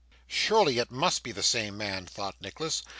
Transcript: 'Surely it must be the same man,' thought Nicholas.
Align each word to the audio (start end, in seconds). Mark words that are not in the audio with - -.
'Surely 0.25 0.79
it 0.79 0.89
must 0.89 1.21
be 1.21 1.31
the 1.31 1.43
same 1.43 1.77
man,' 1.77 2.07
thought 2.07 2.33
Nicholas. 2.41 2.81